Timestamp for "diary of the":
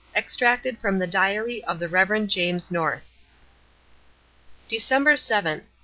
1.05-1.87